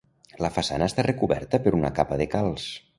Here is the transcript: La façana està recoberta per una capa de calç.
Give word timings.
La 0.45 0.49
façana 0.55 0.87
està 0.93 1.05
recoberta 1.09 1.63
per 1.67 1.77
una 1.81 1.95
capa 2.01 2.23
de 2.25 2.33
calç. 2.37 2.71